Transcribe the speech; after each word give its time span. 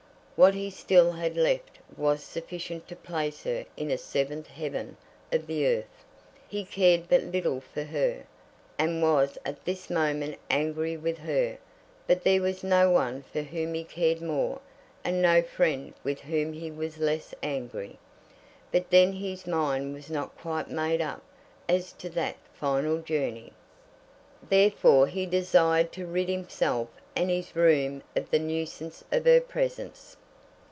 What 0.43 0.55
he 0.55 0.71
still 0.71 1.11
had 1.11 1.37
left 1.37 1.77
was 1.95 2.23
sufficient 2.23 2.87
to 2.87 2.95
place 2.95 3.43
her 3.43 3.63
in 3.77 3.91
a 3.91 3.97
seventh 3.99 4.47
heaven 4.47 4.97
of 5.31 5.45
the 5.45 5.67
earth. 5.67 6.03
He 6.49 6.65
cared 6.65 7.07
but 7.09 7.21
little 7.25 7.61
for 7.61 7.83
her, 7.83 8.23
and 8.79 9.03
was 9.03 9.37
at 9.45 9.63
this 9.65 9.87
moment 9.91 10.37
angry 10.49 10.97
with 10.97 11.19
her; 11.19 11.59
but 12.07 12.23
there 12.23 12.41
was 12.41 12.63
no 12.63 12.89
one 12.89 13.21
for 13.31 13.43
whom 13.43 13.75
he 13.75 13.83
cared 13.83 14.19
more, 14.19 14.61
and 15.03 15.21
no 15.21 15.43
friend 15.43 15.93
with 16.03 16.21
whom 16.21 16.53
he 16.53 16.71
was 16.71 16.97
less 16.97 17.35
angry. 17.43 17.99
But 18.71 18.89
then 18.89 19.13
his 19.13 19.45
mind 19.45 19.93
was 19.93 20.09
not 20.09 20.35
quite 20.35 20.71
made 20.71 21.01
up 21.01 21.21
as 21.69 21.91
to 21.91 22.09
that 22.11 22.37
final 22.55 22.97
journey. 22.99 23.53
Therefore 24.49 25.05
he 25.05 25.27
desired 25.27 25.91
to 25.91 26.07
rid 26.07 26.29
himself 26.29 26.87
and 27.15 27.29
his 27.29 27.55
room 27.55 28.01
of 28.15 28.31
the 28.31 28.39
nuisance 28.39 29.03
of 29.11 29.25
her 29.25 29.39
presence. 29.41 30.17